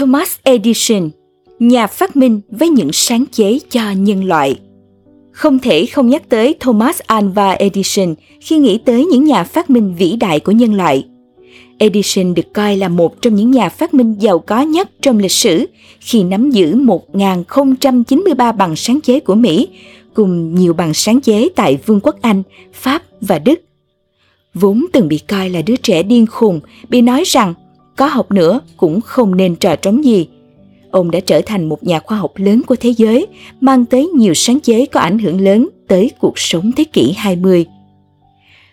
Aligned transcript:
Thomas 0.00 0.36
Edison, 0.42 1.10
nhà 1.58 1.86
phát 1.86 2.16
minh 2.16 2.40
với 2.50 2.68
những 2.68 2.92
sáng 2.92 3.24
chế 3.32 3.58
cho 3.70 3.90
nhân 3.90 4.24
loại. 4.24 4.56
Không 5.32 5.58
thể 5.58 5.86
không 5.86 6.08
nhắc 6.08 6.28
tới 6.28 6.54
Thomas 6.60 7.00
Alva 7.06 7.50
Edison 7.50 8.14
khi 8.40 8.58
nghĩ 8.58 8.78
tới 8.84 9.06
những 9.06 9.24
nhà 9.24 9.44
phát 9.44 9.70
minh 9.70 9.94
vĩ 9.98 10.16
đại 10.16 10.40
của 10.40 10.52
nhân 10.52 10.74
loại. 10.74 11.04
Edison 11.78 12.34
được 12.34 12.52
coi 12.52 12.76
là 12.76 12.88
một 12.88 13.22
trong 13.22 13.34
những 13.34 13.50
nhà 13.50 13.68
phát 13.68 13.94
minh 13.94 14.14
giàu 14.18 14.38
có 14.38 14.62
nhất 14.62 14.90
trong 15.02 15.18
lịch 15.18 15.32
sử 15.32 15.66
khi 16.00 16.22
nắm 16.22 16.50
giữ 16.50 16.76
1.093 16.76 18.56
bằng 18.56 18.76
sáng 18.76 19.00
chế 19.00 19.20
của 19.20 19.34
Mỹ 19.34 19.68
cùng 20.14 20.54
nhiều 20.54 20.72
bằng 20.72 20.94
sáng 20.94 21.20
chế 21.20 21.48
tại 21.56 21.78
Vương 21.86 22.00
quốc 22.00 22.16
Anh, 22.22 22.42
Pháp 22.72 23.02
và 23.20 23.38
Đức. 23.38 23.60
Vốn 24.54 24.86
từng 24.92 25.08
bị 25.08 25.18
coi 25.18 25.50
là 25.50 25.62
đứa 25.62 25.76
trẻ 25.76 26.02
điên 26.02 26.26
khùng, 26.26 26.60
bị 26.88 27.02
nói 27.02 27.22
rằng 27.26 27.54
có 28.00 28.06
học 28.06 28.32
nữa 28.32 28.60
cũng 28.76 29.00
không 29.00 29.36
nên 29.36 29.56
trò 29.56 29.76
trống 29.76 30.04
gì. 30.04 30.28
Ông 30.90 31.10
đã 31.10 31.20
trở 31.20 31.40
thành 31.46 31.68
một 31.68 31.84
nhà 31.84 32.00
khoa 32.00 32.18
học 32.18 32.32
lớn 32.36 32.62
của 32.66 32.76
thế 32.76 32.90
giới, 32.90 33.26
mang 33.60 33.86
tới 33.86 34.08
nhiều 34.08 34.34
sáng 34.34 34.60
chế 34.60 34.86
có 34.86 35.00
ảnh 35.00 35.18
hưởng 35.18 35.40
lớn 35.40 35.68
tới 35.88 36.10
cuộc 36.20 36.38
sống 36.38 36.72
thế 36.76 36.84
kỷ 36.84 37.12
20. 37.12 37.66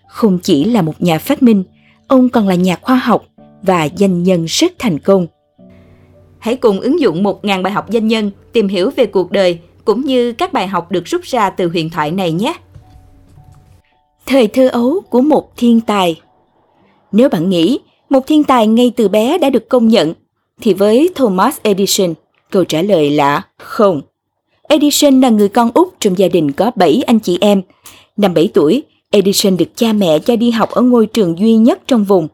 Không 0.08 0.40
chỉ 0.44 0.64
là 0.64 0.82
một 0.82 1.02
nhà 1.02 1.20
phát 1.20 1.44
minh, 1.44 1.64
ông 2.08 2.30
còn 2.30 2.48
là 2.48 2.56
nhà 2.56 2.76
khoa 2.82 2.96
học 2.96 3.26
và 3.62 3.90
doanh 3.96 4.24
nhân 4.24 4.46
rất 4.46 4.74
thành 4.80 5.00
công. 5.00 5.28
Hãy 6.40 6.56
cùng 6.56 6.80
ứng 6.80 7.00
dụng 7.00 7.24
1.000 7.24 7.62
bài 7.62 7.74
học 7.74 7.86
doanh 7.90 8.08
nhân 8.08 8.32
tìm 8.54 8.68
hiểu 8.68 8.92
về 8.96 9.06
cuộc 9.06 9.32
đời 9.32 9.60
cũng 9.86 10.02
như 10.02 10.34
các 10.34 10.54
bài 10.54 10.68
học 10.68 10.92
được 10.92 11.06
rút 11.06 11.22
ra 11.24 11.50
từ 11.50 11.68
huyền 11.68 11.90
thoại 11.90 12.12
này 12.12 12.32
nhé. 12.32 12.54
Thời 14.26 14.48
thơ 14.48 14.68
ấu 14.68 15.02
của 15.10 15.22
một 15.22 15.58
thiên 15.58 15.82
tài 15.82 16.22
Nếu 17.12 17.30
bạn 17.30 17.50
nghĩ 17.50 17.80
một 18.10 18.28
thiên 18.28 18.44
tài 18.44 18.68
ngay 18.68 18.92
từ 18.96 19.08
bé 19.08 19.38
đã 19.38 19.50
được 19.50 19.70
công 19.70 19.88
nhận, 19.88 20.14
thì 20.62 20.74
với 20.74 21.10
Thomas 21.16 21.58
Edison, 21.64 22.14
câu 22.52 22.64
trả 22.64 22.82
lời 22.82 23.10
là 23.10 23.42
không. 23.58 24.02
Edison 24.68 25.22
là 25.22 25.30
người 25.30 25.50
con 25.50 25.72
út 25.74 25.88
trong 26.00 26.18
gia 26.18 26.28
đình 26.28 26.52
có 26.52 26.72
7 26.76 27.02
anh 27.08 27.20
chị 27.20 27.38
em. 27.42 27.62
Năm 28.18 28.34
7 28.34 28.50
tuổi, 28.54 28.84
Edison 29.12 29.58
được 29.58 29.76
cha 29.76 29.94
mẹ 29.94 30.20
cho 30.20 30.36
đi 30.36 30.52
học 30.52 30.70
ở 30.70 30.82
ngôi 30.82 31.06
trường 31.06 31.40
duy 31.40 31.56
nhất 31.56 31.80
trong 31.88 32.04
vùng. 32.04 32.28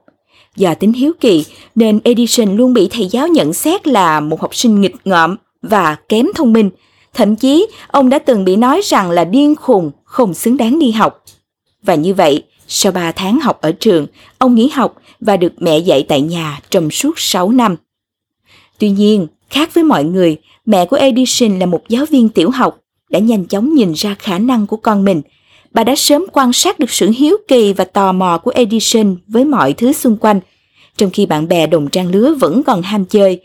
Do 0.55 0.73
tính 0.73 0.93
hiếu 0.93 1.11
kỳ 1.19 1.45
nên 1.75 1.99
Edison 2.03 2.57
luôn 2.57 2.73
bị 2.73 2.87
thầy 2.91 3.07
giáo 3.07 3.27
nhận 3.27 3.53
xét 3.53 3.87
là 3.87 4.19
một 4.19 4.41
học 4.41 4.55
sinh 4.55 4.81
nghịch 4.81 4.95
ngợm 5.05 5.37
và 5.61 5.95
kém 6.09 6.27
thông 6.35 6.53
minh. 6.53 6.69
Thậm 7.13 7.35
chí, 7.35 7.67
ông 7.87 8.09
đã 8.09 8.19
từng 8.19 8.45
bị 8.45 8.55
nói 8.55 8.81
rằng 8.83 9.11
là 9.11 9.25
điên 9.25 9.55
khùng, 9.55 9.91
không 10.03 10.33
xứng 10.33 10.57
đáng 10.57 10.79
đi 10.79 10.91
học. 10.91 11.23
Và 11.83 11.95
như 11.95 12.13
vậy, 12.13 12.43
sau 12.67 12.91
3 12.91 13.11
tháng 13.11 13.39
học 13.39 13.61
ở 13.61 13.71
trường, 13.71 14.07
ông 14.37 14.55
nghỉ 14.55 14.67
học 14.67 14.95
và 15.19 15.37
được 15.37 15.53
mẹ 15.59 15.77
dạy 15.77 16.05
tại 16.07 16.21
nhà 16.21 16.59
trong 16.69 16.91
suốt 16.91 17.19
6 17.19 17.51
năm. 17.51 17.75
Tuy 18.79 18.89
nhiên, 18.89 19.27
khác 19.49 19.73
với 19.73 19.83
mọi 19.83 20.03
người, 20.03 20.37
mẹ 20.65 20.85
của 20.85 20.95
Edison 20.95 21.59
là 21.59 21.65
một 21.65 21.81
giáo 21.89 22.05
viên 22.05 22.29
tiểu 22.29 22.49
học, 22.49 22.79
đã 23.09 23.19
nhanh 23.19 23.45
chóng 23.45 23.73
nhìn 23.73 23.93
ra 23.93 24.15
khả 24.19 24.39
năng 24.39 24.67
của 24.67 24.77
con 24.77 25.05
mình. 25.05 25.21
Bà 25.71 25.83
đã 25.83 25.95
sớm 25.95 26.25
quan 26.31 26.53
sát 26.53 26.79
được 26.79 26.91
sự 26.91 27.11
hiếu 27.17 27.37
kỳ 27.47 27.73
và 27.73 27.83
tò 27.83 28.11
mò 28.11 28.37
của 28.37 28.51
Edison 28.55 29.17
với 29.27 29.45
mọi 29.45 29.73
thứ 29.73 29.93
xung 29.93 30.17
quanh, 30.17 30.39
trong 30.97 31.09
khi 31.09 31.25
bạn 31.25 31.47
bè 31.47 31.67
đồng 31.67 31.89
trang 31.89 32.11
lứa 32.11 32.35
vẫn 32.39 32.63
còn 32.63 32.81
ham 32.81 33.05
chơi. 33.05 33.41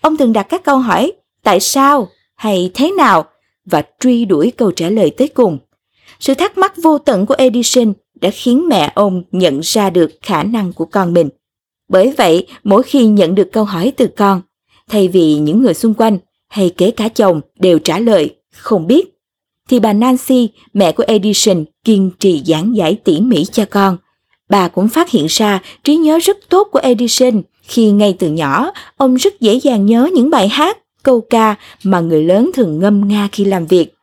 Ông 0.00 0.16
thường 0.16 0.32
đặt 0.32 0.42
các 0.42 0.64
câu 0.64 0.78
hỏi 0.78 1.12
tại 1.42 1.60
sao 1.60 2.08
hay 2.34 2.70
thế 2.74 2.90
nào 2.90 3.24
và 3.66 3.82
truy 4.00 4.24
đuổi 4.24 4.52
câu 4.56 4.70
trả 4.70 4.88
lời 4.88 5.10
tới 5.10 5.28
cùng. 5.28 5.58
Sự 6.20 6.34
thắc 6.34 6.58
mắc 6.58 6.72
vô 6.82 6.98
tận 6.98 7.26
của 7.26 7.34
Edison 7.38 7.92
đã 8.22 8.30
khiến 8.30 8.68
mẹ 8.68 8.92
ông 8.94 9.22
nhận 9.32 9.60
ra 9.62 9.90
được 9.90 10.10
khả 10.22 10.42
năng 10.42 10.72
của 10.72 10.84
con 10.84 11.14
mình. 11.14 11.28
Bởi 11.88 12.14
vậy, 12.18 12.46
mỗi 12.64 12.82
khi 12.82 13.06
nhận 13.06 13.34
được 13.34 13.52
câu 13.52 13.64
hỏi 13.64 13.92
từ 13.96 14.06
con, 14.06 14.40
thay 14.88 15.08
vì 15.08 15.34
những 15.34 15.62
người 15.62 15.74
xung 15.74 15.94
quanh 15.94 16.18
hay 16.48 16.70
kể 16.76 16.90
cả 16.90 17.08
chồng 17.08 17.40
đều 17.58 17.78
trả 17.78 17.98
lời 17.98 18.34
không 18.50 18.86
biết, 18.86 19.08
thì 19.68 19.80
bà 19.80 19.92
Nancy, 19.92 20.48
mẹ 20.74 20.92
của 20.92 21.04
Edison, 21.06 21.64
kiên 21.84 22.10
trì 22.18 22.42
giảng 22.46 22.76
giải 22.76 22.98
tỉ 23.04 23.20
mỉ 23.20 23.44
cho 23.44 23.64
con. 23.70 23.96
Bà 24.48 24.68
cũng 24.68 24.88
phát 24.88 25.10
hiện 25.10 25.26
ra 25.28 25.62
trí 25.84 25.96
nhớ 25.96 26.18
rất 26.18 26.36
tốt 26.48 26.68
của 26.72 26.78
Edison 26.78 27.42
khi 27.62 27.90
ngay 27.90 28.16
từ 28.18 28.30
nhỏ 28.30 28.70
ông 28.96 29.14
rất 29.14 29.40
dễ 29.40 29.54
dàng 29.54 29.86
nhớ 29.86 30.08
những 30.14 30.30
bài 30.30 30.48
hát, 30.48 30.78
câu 31.02 31.20
ca 31.20 31.54
mà 31.84 32.00
người 32.00 32.24
lớn 32.24 32.50
thường 32.54 32.78
ngâm 32.78 33.08
nga 33.08 33.28
khi 33.32 33.44
làm 33.44 33.66
việc. 33.66 33.94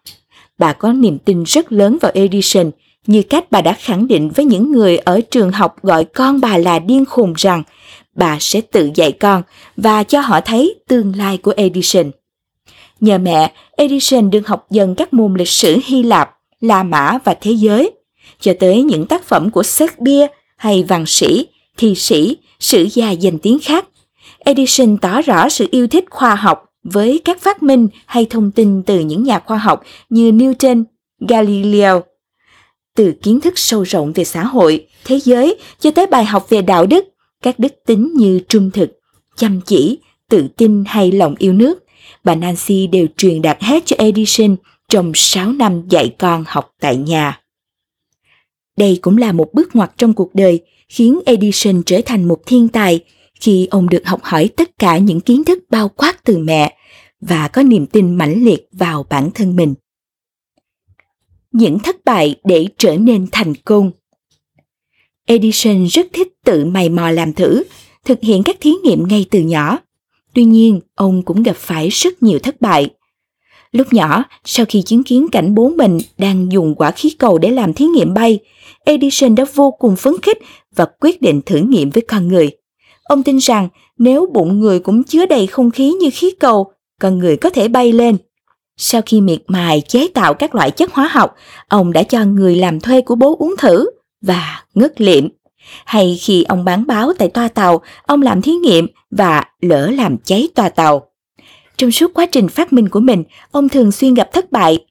Bà 0.58 0.74
có 0.74 0.94
niềm 0.94 1.18
tin 1.18 1.44
rất 1.44 1.72
lớn 1.72 1.97
vào 2.02 2.12
Edison 2.16 2.72
như 3.07 3.21
cách 3.21 3.51
bà 3.51 3.61
đã 3.61 3.73
khẳng 3.73 4.07
định 4.07 4.29
với 4.29 4.45
những 4.45 4.71
người 4.71 4.97
ở 4.97 5.21
trường 5.31 5.51
học 5.51 5.75
gọi 5.83 6.05
con 6.05 6.41
bà 6.41 6.57
là 6.57 6.79
điên 6.79 7.05
khùng 7.05 7.33
rằng 7.37 7.63
bà 8.15 8.37
sẽ 8.39 8.61
tự 8.61 8.89
dạy 8.95 9.11
con 9.11 9.43
và 9.77 10.03
cho 10.03 10.19
họ 10.19 10.41
thấy 10.41 10.75
tương 10.87 11.15
lai 11.15 11.37
của 11.37 11.53
Edison. 11.57 12.11
Nhờ 12.99 13.17
mẹ, 13.17 13.51
Edison 13.77 14.29
được 14.29 14.47
học 14.47 14.65
dần 14.69 14.95
các 14.95 15.13
môn 15.13 15.33
lịch 15.33 15.49
sử 15.49 15.77
Hy 15.85 16.03
Lạp, 16.03 16.29
La 16.61 16.83
Mã 16.83 17.17
và 17.23 17.33
thế 17.33 17.51
giới, 17.51 17.91
cho 18.39 18.53
tới 18.59 18.83
những 18.83 19.05
tác 19.05 19.23
phẩm 19.23 19.51
của 19.51 19.63
Shakespeare 19.63 20.27
hay 20.57 20.83
văn 20.83 21.05
sĩ, 21.05 21.47
thi 21.77 21.95
sĩ, 21.95 22.37
sử 22.59 22.87
gia 22.93 23.11
danh 23.11 23.39
tiếng 23.39 23.59
khác. 23.59 23.85
Edison 24.39 24.97
tỏ 24.97 25.21
rõ 25.21 25.49
sự 25.49 25.67
yêu 25.71 25.87
thích 25.87 26.05
khoa 26.09 26.35
học 26.35 26.66
với 26.83 27.21
các 27.25 27.41
phát 27.41 27.63
minh 27.63 27.87
hay 28.05 28.25
thông 28.29 28.51
tin 28.51 28.83
từ 28.83 28.99
những 28.99 29.23
nhà 29.23 29.39
khoa 29.39 29.57
học 29.57 29.83
như 30.09 30.31
Newton, 30.31 30.83
Galileo 31.19 32.03
từ 32.99 33.11
kiến 33.11 33.41
thức 33.41 33.53
sâu 33.59 33.83
rộng 33.83 34.13
về 34.13 34.23
xã 34.23 34.43
hội, 34.43 34.87
thế 35.05 35.19
giới 35.19 35.55
cho 35.79 35.91
tới 35.91 36.07
bài 36.07 36.25
học 36.25 36.45
về 36.49 36.61
đạo 36.61 36.85
đức, 36.85 37.05
các 37.41 37.59
đức 37.59 37.73
tính 37.85 38.13
như 38.15 38.39
trung 38.49 38.71
thực, 38.71 38.99
chăm 39.35 39.61
chỉ, 39.65 39.99
tự 40.29 40.47
tin 40.57 40.83
hay 40.87 41.11
lòng 41.11 41.35
yêu 41.37 41.53
nước, 41.53 41.83
bà 42.23 42.35
Nancy 42.35 42.87
đều 42.87 43.07
truyền 43.17 43.41
đạt 43.41 43.63
hết 43.63 43.83
cho 43.85 43.95
Edison 43.99 44.55
trong 44.89 45.11
6 45.15 45.51
năm 45.51 45.83
dạy 45.89 46.15
con 46.17 46.43
học 46.47 46.73
tại 46.79 46.95
nhà. 46.95 47.41
Đây 48.77 48.99
cũng 49.01 49.17
là 49.17 49.31
một 49.31 49.53
bước 49.53 49.75
ngoặt 49.75 49.91
trong 49.97 50.13
cuộc 50.13 50.35
đời, 50.35 50.59
khiến 50.89 51.19
Edison 51.25 51.83
trở 51.85 52.01
thành 52.05 52.27
một 52.27 52.39
thiên 52.45 52.67
tài 52.67 52.99
khi 53.39 53.67
ông 53.71 53.89
được 53.89 54.01
học 54.05 54.19
hỏi 54.23 54.49
tất 54.55 54.79
cả 54.79 54.97
những 54.97 55.19
kiến 55.19 55.43
thức 55.43 55.59
bao 55.69 55.89
quát 55.89 56.23
từ 56.23 56.37
mẹ 56.37 56.77
và 57.21 57.47
có 57.47 57.63
niềm 57.63 57.85
tin 57.85 58.16
mãnh 58.16 58.43
liệt 58.43 58.67
vào 58.71 59.05
bản 59.09 59.31
thân 59.31 59.55
mình 59.55 59.73
những 61.51 61.79
thất 61.79 62.05
bại 62.05 62.35
để 62.43 62.67
trở 62.77 62.97
nên 62.97 63.27
thành 63.31 63.53
công. 63.55 63.91
Edison 65.25 65.85
rất 65.85 66.07
thích 66.13 66.27
tự 66.45 66.65
mày 66.65 66.89
mò 66.89 67.11
làm 67.11 67.33
thử, 67.33 67.63
thực 68.05 68.21
hiện 68.21 68.43
các 68.43 68.57
thí 68.61 68.71
nghiệm 68.83 69.07
ngay 69.07 69.25
từ 69.31 69.39
nhỏ. 69.39 69.77
Tuy 70.33 70.43
nhiên, 70.43 70.79
ông 70.95 71.21
cũng 71.21 71.43
gặp 71.43 71.55
phải 71.55 71.89
rất 71.89 72.23
nhiều 72.23 72.39
thất 72.39 72.61
bại. 72.61 72.89
Lúc 73.71 73.93
nhỏ, 73.93 74.23
sau 74.45 74.65
khi 74.69 74.81
chứng 74.81 75.03
kiến 75.03 75.27
cảnh 75.31 75.55
bố 75.55 75.69
mình 75.69 75.97
đang 76.17 76.51
dùng 76.51 76.75
quả 76.75 76.91
khí 76.91 77.09
cầu 77.19 77.37
để 77.37 77.49
làm 77.49 77.73
thí 77.73 77.85
nghiệm 77.85 78.13
bay, 78.13 78.39
Edison 78.85 79.35
đã 79.35 79.45
vô 79.55 79.71
cùng 79.71 79.95
phấn 79.95 80.13
khích 80.21 80.37
và 80.75 80.85
quyết 80.85 81.21
định 81.21 81.41
thử 81.45 81.57
nghiệm 81.57 81.89
với 81.89 82.01
con 82.01 82.27
người. 82.27 82.51
Ông 83.03 83.23
tin 83.23 83.37
rằng 83.37 83.69
nếu 83.97 84.25
bụng 84.33 84.59
người 84.59 84.79
cũng 84.79 85.03
chứa 85.03 85.25
đầy 85.25 85.47
không 85.47 85.71
khí 85.71 85.91
như 85.91 86.09
khí 86.13 86.31
cầu, 86.39 86.71
con 86.99 87.19
người 87.19 87.37
có 87.37 87.49
thể 87.49 87.67
bay 87.67 87.91
lên 87.91 88.17
sau 88.81 89.01
khi 89.06 89.22
miệt 89.22 89.41
mài 89.47 89.81
chế 89.81 90.07
tạo 90.13 90.34
các 90.34 90.56
loại 90.56 90.72
chất 90.72 90.94
hóa 90.94 91.09
học, 91.12 91.35
ông 91.67 91.94
đã 91.94 92.03
cho 92.03 92.25
người 92.25 92.56
làm 92.56 92.79
thuê 92.79 93.01
của 93.01 93.16
bố 93.16 93.35
uống 93.40 93.56
thử 93.57 93.90
và 94.22 94.63
ngất 94.75 95.01
liệm. 95.01 95.28
Hay 95.85 96.17
khi 96.22 96.44
ông 96.44 96.66
bán 96.66 96.88
báo 96.88 97.13
tại 97.17 97.28
toa 97.28 97.47
tàu, 97.47 97.81
ông 98.06 98.22
làm 98.22 98.41
thí 98.41 98.51
nghiệm 98.51 98.88
và 99.12 99.44
lỡ 99.62 99.90
làm 99.90 100.17
cháy 100.17 100.47
toa 100.56 100.69
tàu. 100.69 101.12
Trong 101.78 101.91
suốt 101.91 102.13
quá 102.13 102.25
trình 102.25 102.47
phát 102.47 102.73
minh 102.73 102.90
của 102.90 103.00
mình, 103.00 103.23
ông 103.51 103.69
thường 103.69 103.91
xuyên 103.91 104.13
gặp 104.13 104.29
thất 104.34 104.51
bại. 104.51 104.85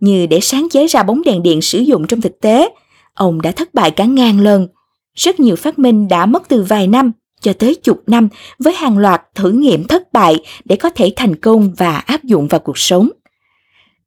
Như 0.00 0.26
để 0.26 0.40
sáng 0.40 0.68
chế 0.70 0.86
ra 0.86 1.02
bóng 1.02 1.22
đèn 1.22 1.42
điện 1.42 1.62
sử 1.62 1.78
dụng 1.78 2.06
trong 2.06 2.20
thực 2.20 2.40
tế, 2.40 2.68
ông 3.14 3.42
đã 3.42 3.52
thất 3.52 3.74
bại 3.74 3.90
cả 3.90 4.04
ngàn 4.04 4.40
lần. 4.40 4.68
Rất 5.14 5.40
nhiều 5.40 5.56
phát 5.56 5.78
minh 5.78 6.08
đã 6.08 6.26
mất 6.26 6.48
từ 6.48 6.62
vài 6.62 6.86
năm 6.86 7.12
cho 7.40 7.52
tới 7.52 7.74
chục 7.74 8.02
năm 8.06 8.28
với 8.58 8.72
hàng 8.72 8.98
loạt 8.98 9.22
thử 9.34 9.50
nghiệm 9.50 9.84
thất 9.84 10.12
bại 10.12 10.36
để 10.64 10.76
có 10.76 10.90
thể 10.90 11.12
thành 11.16 11.36
công 11.36 11.74
và 11.76 11.96
áp 11.96 12.24
dụng 12.24 12.48
vào 12.48 12.60
cuộc 12.60 12.78
sống. 12.78 13.10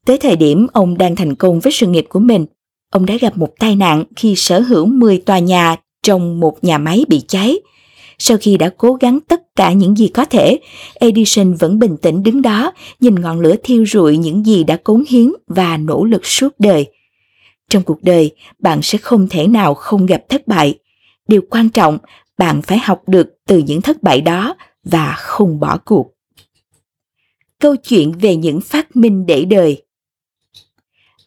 Tới 0.09 0.17
thời 0.17 0.35
điểm 0.35 0.67
ông 0.73 0.97
đang 0.97 1.15
thành 1.15 1.35
công 1.35 1.59
với 1.59 1.71
sự 1.71 1.87
nghiệp 1.87 2.05
của 2.09 2.19
mình, 2.19 2.45
ông 2.91 3.05
đã 3.05 3.15
gặp 3.21 3.37
một 3.37 3.53
tai 3.59 3.75
nạn 3.75 4.03
khi 4.15 4.33
sở 4.35 4.59
hữu 4.59 4.85
10 4.85 5.17
tòa 5.17 5.39
nhà 5.39 5.75
trong 6.03 6.39
một 6.39 6.63
nhà 6.63 6.77
máy 6.77 7.05
bị 7.07 7.21
cháy. 7.27 7.55
Sau 8.17 8.37
khi 8.41 8.57
đã 8.57 8.69
cố 8.77 8.93
gắng 8.93 9.19
tất 9.19 9.55
cả 9.55 9.71
những 9.71 9.97
gì 9.97 10.07
có 10.07 10.25
thể, 10.25 10.59
Edison 10.93 11.53
vẫn 11.53 11.79
bình 11.79 11.97
tĩnh 11.97 12.23
đứng 12.23 12.41
đó, 12.41 12.73
nhìn 12.99 13.21
ngọn 13.21 13.39
lửa 13.39 13.55
thiêu 13.63 13.85
rụi 13.85 14.17
những 14.17 14.45
gì 14.45 14.63
đã 14.63 14.75
cống 14.75 15.03
hiến 15.09 15.31
và 15.47 15.77
nỗ 15.77 16.05
lực 16.05 16.25
suốt 16.25 16.59
đời. 16.59 16.85
Trong 17.69 17.83
cuộc 17.83 18.03
đời, 18.03 18.31
bạn 18.59 18.81
sẽ 18.81 18.97
không 18.97 19.27
thể 19.29 19.47
nào 19.47 19.73
không 19.73 20.05
gặp 20.05 20.21
thất 20.29 20.47
bại. 20.47 20.79
Điều 21.27 21.41
quan 21.49 21.69
trọng, 21.69 21.97
bạn 22.37 22.61
phải 22.61 22.79
học 22.79 23.01
được 23.07 23.27
từ 23.47 23.57
những 23.57 23.81
thất 23.81 24.03
bại 24.03 24.21
đó 24.21 24.55
và 24.83 25.13
không 25.17 25.59
bỏ 25.59 25.77
cuộc. 25.85 26.11
Câu 27.59 27.75
chuyện 27.75 28.11
về 28.11 28.35
những 28.35 28.61
phát 28.61 28.95
minh 28.95 29.25
để 29.25 29.45
đời 29.45 29.81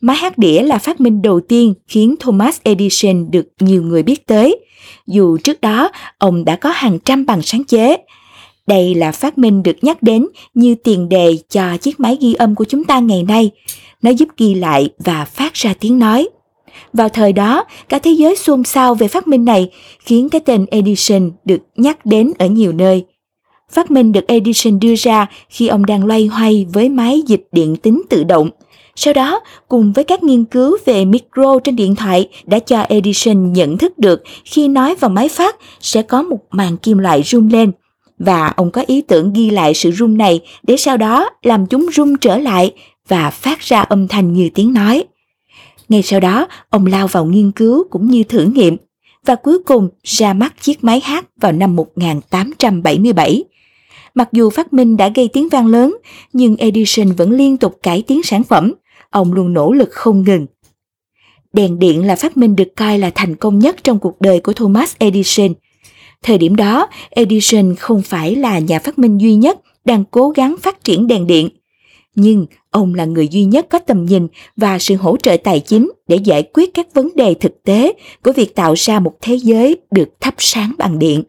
Máy 0.02 0.16
hát 0.16 0.38
đĩa 0.38 0.62
là 0.62 0.78
phát 0.78 1.00
minh 1.00 1.22
đầu 1.22 1.40
tiên 1.40 1.74
khiến 1.88 2.14
Thomas 2.20 2.60
Edison 2.62 3.30
được 3.30 3.48
nhiều 3.60 3.82
người 3.82 4.02
biết 4.02 4.26
tới. 4.26 4.56
Dù 5.06 5.38
trước 5.38 5.60
đó 5.60 5.90
ông 6.18 6.44
đã 6.44 6.56
có 6.56 6.70
hàng 6.70 6.98
trăm 6.98 7.26
bằng 7.26 7.42
sáng 7.42 7.64
chế, 7.64 7.96
Đây 8.66 8.94
là 8.94 9.12
phát 9.12 9.38
minh 9.38 9.62
được 9.62 9.76
nhắc 9.82 10.02
đến 10.02 10.26
như 10.54 10.74
tiền 10.74 11.08
đề 11.08 11.38
cho 11.48 11.76
chiếc 11.76 12.00
máy 12.00 12.18
ghi 12.20 12.34
âm 12.34 12.54
của 12.54 12.64
chúng 12.64 12.84
ta 12.84 12.98
ngày 12.98 13.22
nay. 13.22 13.50
Nó 14.02 14.10
giúp 14.10 14.28
ghi 14.38 14.54
lại 14.54 14.88
và 14.98 15.24
phát 15.24 15.54
ra 15.54 15.74
tiếng 15.80 15.98
nói. 15.98 16.28
Vào 16.92 17.08
thời 17.08 17.32
đó, 17.32 17.64
cả 17.88 17.98
thế 17.98 18.10
giới 18.10 18.36
xôn 18.36 18.64
xao 18.64 18.94
về 18.94 19.08
phát 19.08 19.28
minh 19.28 19.44
này, 19.44 19.70
khiến 19.98 20.28
cái 20.28 20.40
tên 20.40 20.66
Edison 20.70 21.30
được 21.44 21.60
nhắc 21.76 22.06
đến 22.06 22.32
ở 22.38 22.46
nhiều 22.46 22.72
nơi. 22.72 23.04
Phát 23.70 23.90
minh 23.90 24.12
được 24.12 24.26
Edison 24.26 24.80
đưa 24.80 24.94
ra 24.94 25.26
khi 25.48 25.68
ông 25.68 25.86
đang 25.86 26.06
loay 26.06 26.26
hoay 26.26 26.66
với 26.72 26.88
máy 26.88 27.22
dịch 27.26 27.48
điện 27.52 27.76
tính 27.76 28.02
tự 28.10 28.24
động. 28.24 28.50
Sau 28.96 29.14
đó, 29.14 29.40
cùng 29.68 29.92
với 29.92 30.04
các 30.04 30.22
nghiên 30.22 30.44
cứu 30.44 30.76
về 30.84 31.04
micro 31.04 31.58
trên 31.64 31.76
điện 31.76 31.94
thoại 31.94 32.28
đã 32.46 32.58
cho 32.58 32.80
Edison 32.80 33.52
nhận 33.52 33.78
thức 33.78 33.98
được 33.98 34.22
khi 34.44 34.68
nói 34.68 34.94
vào 34.94 35.10
máy 35.10 35.28
phát 35.28 35.56
sẽ 35.80 36.02
có 36.02 36.22
một 36.22 36.38
màn 36.50 36.76
kim 36.76 36.98
loại 36.98 37.22
rung 37.22 37.48
lên. 37.52 37.72
Và 38.18 38.48
ông 38.48 38.70
có 38.70 38.84
ý 38.86 39.02
tưởng 39.02 39.32
ghi 39.32 39.50
lại 39.50 39.74
sự 39.74 39.92
rung 39.92 40.18
này 40.18 40.40
để 40.62 40.76
sau 40.76 40.96
đó 40.96 41.30
làm 41.42 41.66
chúng 41.66 41.86
rung 41.92 42.16
trở 42.16 42.38
lại 42.38 42.72
và 43.08 43.30
phát 43.30 43.60
ra 43.60 43.80
âm 43.80 44.08
thanh 44.08 44.32
như 44.32 44.50
tiếng 44.54 44.72
nói. 44.72 45.04
Ngay 45.88 46.02
sau 46.02 46.20
đó, 46.20 46.46
ông 46.70 46.86
lao 46.86 47.06
vào 47.06 47.24
nghiên 47.24 47.52
cứu 47.52 47.84
cũng 47.90 48.08
như 48.08 48.24
thử 48.24 48.44
nghiệm 48.44 48.76
và 49.26 49.34
cuối 49.34 49.58
cùng 49.58 49.88
ra 50.02 50.32
mắt 50.32 50.54
chiếc 50.60 50.84
máy 50.84 51.00
hát 51.04 51.26
vào 51.40 51.52
năm 51.52 51.76
1877. 51.76 53.44
Mặc 54.14 54.28
dù 54.32 54.50
phát 54.50 54.72
minh 54.72 54.96
đã 54.96 55.08
gây 55.08 55.28
tiếng 55.32 55.48
vang 55.48 55.66
lớn, 55.66 55.96
nhưng 56.32 56.56
Edison 56.56 57.12
vẫn 57.12 57.30
liên 57.30 57.56
tục 57.56 57.78
cải 57.82 58.02
tiến 58.06 58.22
sản 58.22 58.44
phẩm. 58.44 58.72
Ông 59.12 59.32
luôn 59.32 59.52
nỗ 59.52 59.72
lực 59.72 59.88
không 59.90 60.24
ngừng. 60.24 60.46
Đèn 61.52 61.78
điện 61.78 62.06
là 62.06 62.16
phát 62.16 62.36
minh 62.36 62.56
được 62.56 62.76
coi 62.76 62.98
là 62.98 63.10
thành 63.14 63.36
công 63.36 63.58
nhất 63.58 63.84
trong 63.84 63.98
cuộc 63.98 64.20
đời 64.20 64.40
của 64.40 64.52
Thomas 64.52 64.94
Edison. 64.98 65.52
Thời 66.22 66.38
điểm 66.38 66.56
đó, 66.56 66.88
Edison 67.10 67.74
không 67.74 68.02
phải 68.02 68.34
là 68.36 68.58
nhà 68.58 68.78
phát 68.78 68.98
minh 68.98 69.18
duy 69.18 69.34
nhất 69.34 69.58
đang 69.84 70.04
cố 70.10 70.30
gắng 70.30 70.56
phát 70.62 70.84
triển 70.84 71.06
đèn 71.06 71.26
điện. 71.26 71.48
Nhưng 72.14 72.46
ông 72.70 72.94
là 72.94 73.04
người 73.04 73.28
duy 73.28 73.44
nhất 73.44 73.66
có 73.70 73.78
tầm 73.78 74.04
nhìn 74.04 74.28
và 74.56 74.78
sự 74.78 74.96
hỗ 74.96 75.16
trợ 75.16 75.36
tài 75.44 75.60
chính 75.60 75.90
để 76.08 76.16
giải 76.16 76.42
quyết 76.42 76.74
các 76.74 76.94
vấn 76.94 77.08
đề 77.14 77.34
thực 77.34 77.62
tế 77.62 77.92
của 78.22 78.32
việc 78.32 78.54
tạo 78.54 78.74
ra 78.76 79.00
một 79.00 79.14
thế 79.20 79.34
giới 79.34 79.76
được 79.90 80.08
thắp 80.20 80.34
sáng 80.38 80.72
bằng 80.78 80.98
điện. 80.98 81.22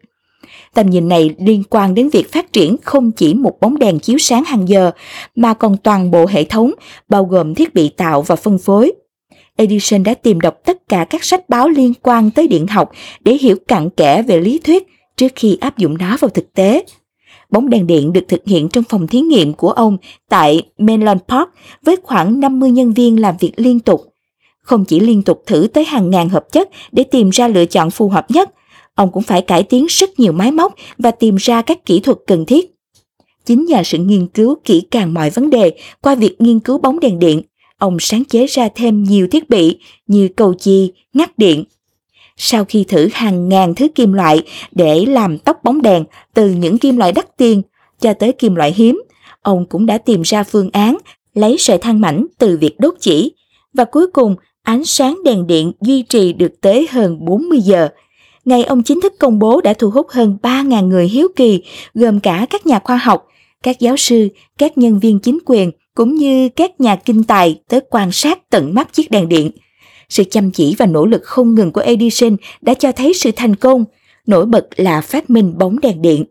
Tầm 0.74 0.90
nhìn 0.90 1.08
này 1.08 1.34
liên 1.38 1.62
quan 1.70 1.94
đến 1.94 2.08
việc 2.08 2.32
phát 2.32 2.52
triển 2.52 2.76
không 2.82 3.12
chỉ 3.12 3.34
một 3.34 3.60
bóng 3.60 3.78
đèn 3.78 3.98
chiếu 3.98 4.18
sáng 4.18 4.44
hàng 4.44 4.68
giờ, 4.68 4.90
mà 5.36 5.54
còn 5.54 5.76
toàn 5.76 6.10
bộ 6.10 6.26
hệ 6.26 6.44
thống, 6.44 6.70
bao 7.08 7.24
gồm 7.24 7.54
thiết 7.54 7.74
bị 7.74 7.88
tạo 7.88 8.22
và 8.22 8.36
phân 8.36 8.58
phối. 8.58 8.92
Edison 9.56 10.02
đã 10.02 10.14
tìm 10.14 10.40
đọc 10.40 10.54
tất 10.64 10.88
cả 10.88 11.06
các 11.10 11.24
sách 11.24 11.48
báo 11.48 11.68
liên 11.68 11.92
quan 12.02 12.30
tới 12.30 12.48
điện 12.48 12.66
học 12.66 12.92
để 13.20 13.34
hiểu 13.34 13.56
cặn 13.68 13.90
kẽ 13.90 14.22
về 14.22 14.40
lý 14.40 14.58
thuyết 14.58 14.86
trước 15.16 15.32
khi 15.36 15.58
áp 15.60 15.78
dụng 15.78 15.98
nó 15.98 16.16
vào 16.20 16.28
thực 16.28 16.52
tế. 16.54 16.84
Bóng 17.50 17.70
đèn 17.70 17.86
điện 17.86 18.12
được 18.12 18.24
thực 18.28 18.42
hiện 18.46 18.68
trong 18.68 18.84
phòng 18.84 19.06
thí 19.06 19.20
nghiệm 19.20 19.52
của 19.52 19.70
ông 19.70 19.96
tại 20.28 20.62
Menlo 20.78 21.14
Park 21.28 21.48
với 21.82 21.96
khoảng 22.02 22.40
50 22.40 22.70
nhân 22.70 22.92
viên 22.92 23.20
làm 23.20 23.34
việc 23.40 23.52
liên 23.56 23.80
tục. 23.80 24.00
Không 24.60 24.84
chỉ 24.84 25.00
liên 25.00 25.22
tục 25.22 25.42
thử 25.46 25.66
tới 25.72 25.84
hàng 25.84 26.10
ngàn 26.10 26.28
hợp 26.28 26.52
chất 26.52 26.70
để 26.92 27.04
tìm 27.04 27.30
ra 27.30 27.48
lựa 27.48 27.64
chọn 27.64 27.90
phù 27.90 28.08
hợp 28.08 28.30
nhất, 28.30 28.50
ông 28.94 29.12
cũng 29.12 29.22
phải 29.22 29.42
cải 29.42 29.62
tiến 29.62 29.86
rất 29.88 30.20
nhiều 30.20 30.32
máy 30.32 30.50
móc 30.50 30.74
và 30.98 31.10
tìm 31.10 31.36
ra 31.36 31.62
các 31.62 31.86
kỹ 31.86 32.00
thuật 32.00 32.18
cần 32.26 32.44
thiết. 32.46 32.74
Chính 33.44 33.66
nhờ 33.66 33.82
sự 33.82 33.98
nghiên 33.98 34.26
cứu 34.26 34.56
kỹ 34.64 34.82
càng 34.90 35.14
mọi 35.14 35.30
vấn 35.30 35.50
đề 35.50 35.72
qua 36.00 36.14
việc 36.14 36.36
nghiên 36.38 36.60
cứu 36.60 36.78
bóng 36.78 37.00
đèn 37.00 37.18
điện, 37.18 37.42
ông 37.78 37.96
sáng 38.00 38.24
chế 38.24 38.46
ra 38.46 38.68
thêm 38.74 39.04
nhiều 39.04 39.28
thiết 39.30 39.50
bị 39.50 39.78
như 40.06 40.28
cầu 40.36 40.54
chì, 40.54 40.92
ngắt 41.12 41.38
điện. 41.38 41.64
Sau 42.36 42.64
khi 42.64 42.84
thử 42.84 43.08
hàng 43.12 43.48
ngàn 43.48 43.74
thứ 43.74 43.88
kim 43.94 44.12
loại 44.12 44.42
để 44.72 45.04
làm 45.06 45.38
tóc 45.38 45.56
bóng 45.64 45.82
đèn 45.82 46.04
từ 46.34 46.50
những 46.50 46.78
kim 46.78 46.96
loại 46.96 47.12
đắt 47.12 47.36
tiền 47.36 47.62
cho 48.00 48.14
tới 48.14 48.32
kim 48.32 48.54
loại 48.54 48.72
hiếm, 48.76 49.02
ông 49.42 49.66
cũng 49.66 49.86
đã 49.86 49.98
tìm 49.98 50.22
ra 50.22 50.42
phương 50.44 50.70
án 50.72 50.96
lấy 51.34 51.56
sợi 51.58 51.78
than 51.78 52.00
mảnh 52.00 52.26
từ 52.38 52.58
việc 52.60 52.80
đốt 52.80 52.94
chỉ 53.00 53.32
và 53.74 53.84
cuối 53.84 54.06
cùng 54.06 54.36
ánh 54.62 54.84
sáng 54.84 55.18
đèn 55.24 55.46
điện 55.46 55.72
duy 55.80 56.02
trì 56.02 56.32
được 56.32 56.52
tới 56.60 56.88
hơn 56.90 57.24
40 57.24 57.60
giờ 57.60 57.88
ngày 58.44 58.64
ông 58.64 58.82
chính 58.82 59.00
thức 59.00 59.14
công 59.18 59.38
bố 59.38 59.60
đã 59.60 59.74
thu 59.74 59.90
hút 59.90 60.06
hơn 60.10 60.38
3.000 60.42 60.88
người 60.88 61.08
hiếu 61.08 61.28
kỳ, 61.36 61.62
gồm 61.94 62.20
cả 62.20 62.46
các 62.50 62.66
nhà 62.66 62.78
khoa 62.78 62.96
học, 62.96 63.26
các 63.62 63.80
giáo 63.80 63.96
sư, 63.96 64.28
các 64.58 64.78
nhân 64.78 64.98
viên 64.98 65.18
chính 65.18 65.38
quyền, 65.46 65.70
cũng 65.94 66.14
như 66.14 66.48
các 66.48 66.80
nhà 66.80 66.96
kinh 66.96 67.24
tài 67.24 67.60
tới 67.68 67.80
quan 67.90 68.12
sát 68.12 68.50
tận 68.50 68.74
mắt 68.74 68.92
chiếc 68.92 69.10
đèn 69.10 69.28
điện. 69.28 69.50
Sự 70.08 70.24
chăm 70.24 70.50
chỉ 70.50 70.74
và 70.78 70.86
nỗ 70.86 71.06
lực 71.06 71.22
không 71.24 71.54
ngừng 71.54 71.72
của 71.72 71.80
Edison 71.80 72.36
đã 72.60 72.74
cho 72.74 72.92
thấy 72.92 73.14
sự 73.14 73.30
thành 73.36 73.56
công, 73.56 73.84
nổi 74.26 74.46
bật 74.46 74.68
là 74.76 75.00
phát 75.00 75.30
minh 75.30 75.58
bóng 75.58 75.80
đèn 75.80 76.02
điện. 76.02 76.24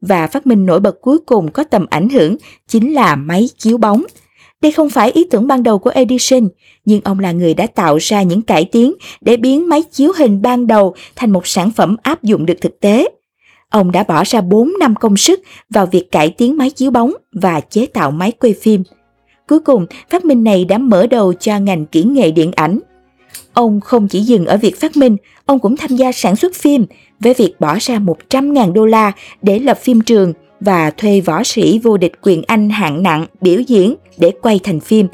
Và 0.00 0.26
phát 0.26 0.46
minh 0.46 0.66
nổi 0.66 0.80
bật 0.80 1.00
cuối 1.00 1.18
cùng 1.26 1.50
có 1.50 1.64
tầm 1.64 1.86
ảnh 1.90 2.08
hưởng 2.08 2.36
chính 2.68 2.94
là 2.94 3.16
máy 3.16 3.48
chiếu 3.58 3.78
bóng– 3.78 4.04
đây 4.60 4.72
không 4.72 4.90
phải 4.90 5.10
ý 5.10 5.24
tưởng 5.30 5.46
ban 5.46 5.62
đầu 5.62 5.78
của 5.78 5.90
Edison, 5.90 6.48
nhưng 6.84 7.00
ông 7.04 7.18
là 7.18 7.32
người 7.32 7.54
đã 7.54 7.66
tạo 7.66 7.96
ra 7.96 8.22
những 8.22 8.42
cải 8.42 8.64
tiến 8.64 8.94
để 9.20 9.36
biến 9.36 9.68
máy 9.68 9.82
chiếu 9.82 10.12
hình 10.16 10.42
ban 10.42 10.66
đầu 10.66 10.94
thành 11.16 11.30
một 11.30 11.46
sản 11.46 11.70
phẩm 11.70 11.96
áp 12.02 12.22
dụng 12.22 12.46
được 12.46 12.60
thực 12.60 12.80
tế. 12.80 13.08
Ông 13.70 13.92
đã 13.92 14.02
bỏ 14.02 14.24
ra 14.24 14.40
4 14.40 14.72
năm 14.80 14.94
công 14.96 15.16
sức 15.16 15.40
vào 15.70 15.86
việc 15.86 16.10
cải 16.10 16.30
tiến 16.30 16.56
máy 16.56 16.70
chiếu 16.70 16.90
bóng 16.90 17.12
và 17.32 17.60
chế 17.60 17.86
tạo 17.86 18.10
máy 18.10 18.32
quay 18.32 18.54
phim. 18.62 18.82
Cuối 19.48 19.60
cùng, 19.60 19.86
phát 20.10 20.24
minh 20.24 20.44
này 20.44 20.64
đã 20.64 20.78
mở 20.78 21.06
đầu 21.06 21.32
cho 21.32 21.58
ngành 21.58 21.86
kỹ 21.86 22.02
nghệ 22.02 22.30
điện 22.30 22.52
ảnh. 22.56 22.78
Ông 23.52 23.80
không 23.80 24.08
chỉ 24.08 24.20
dừng 24.20 24.46
ở 24.46 24.56
việc 24.56 24.80
phát 24.80 24.96
minh, 24.96 25.16
ông 25.46 25.58
cũng 25.58 25.76
tham 25.76 25.96
gia 25.96 26.12
sản 26.12 26.36
xuất 26.36 26.54
phim 26.54 26.86
với 27.20 27.34
việc 27.34 27.54
bỏ 27.60 27.76
ra 27.80 27.98
100.000 27.98 28.72
đô 28.72 28.86
la 28.86 29.12
để 29.42 29.58
lập 29.58 29.78
phim 29.78 30.00
trường 30.00 30.32
và 30.60 30.90
thuê 30.90 31.20
võ 31.20 31.44
sĩ 31.44 31.78
vô 31.78 31.96
địch 31.96 32.12
quyền 32.22 32.42
Anh 32.46 32.70
hạng 32.70 33.02
nặng 33.02 33.26
biểu 33.40 33.60
diễn 33.60 33.94
để 34.18 34.32
quay 34.42 34.60
thành 34.62 34.80
phim. 34.80 35.06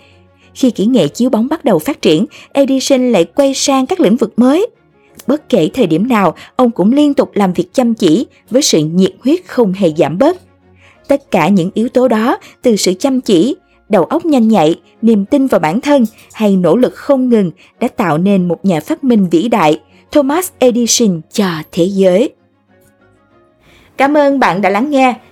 Khi 0.54 0.70
kỹ 0.70 0.86
nghệ 0.86 1.08
chiếu 1.08 1.30
bóng 1.30 1.48
bắt 1.48 1.64
đầu 1.64 1.78
phát 1.78 2.02
triển, 2.02 2.26
Edison 2.52 3.12
lại 3.12 3.24
quay 3.24 3.54
sang 3.54 3.86
các 3.86 4.00
lĩnh 4.00 4.16
vực 4.16 4.38
mới. 4.38 4.66
Bất 5.26 5.48
kể 5.48 5.70
thời 5.74 5.86
điểm 5.86 6.08
nào, 6.08 6.34
ông 6.56 6.70
cũng 6.70 6.92
liên 6.92 7.14
tục 7.14 7.30
làm 7.34 7.52
việc 7.52 7.74
chăm 7.74 7.94
chỉ 7.94 8.26
với 8.50 8.62
sự 8.62 8.78
nhiệt 8.78 9.12
huyết 9.20 9.40
không 9.46 9.72
hề 9.72 9.92
giảm 9.96 10.18
bớt. 10.18 10.36
Tất 11.08 11.30
cả 11.30 11.48
những 11.48 11.70
yếu 11.74 11.88
tố 11.88 12.08
đó, 12.08 12.38
từ 12.62 12.76
sự 12.76 12.94
chăm 12.94 13.20
chỉ, 13.20 13.56
đầu 13.88 14.04
óc 14.04 14.24
nhanh 14.24 14.48
nhạy, 14.48 14.80
niềm 15.02 15.24
tin 15.24 15.46
vào 15.46 15.58
bản 15.58 15.80
thân 15.80 16.04
hay 16.32 16.56
nỗ 16.56 16.76
lực 16.76 16.94
không 16.94 17.28
ngừng 17.28 17.50
đã 17.80 17.88
tạo 17.88 18.18
nên 18.18 18.48
một 18.48 18.64
nhà 18.64 18.80
phát 18.80 19.04
minh 19.04 19.28
vĩ 19.30 19.48
đại, 19.48 19.80
Thomas 20.12 20.50
Edison 20.58 21.20
cho 21.32 21.46
thế 21.72 21.84
giới. 21.84 22.30
Cảm 23.96 24.16
ơn 24.16 24.38
bạn 24.38 24.60
đã 24.60 24.70
lắng 24.70 24.90
nghe. 24.90 25.14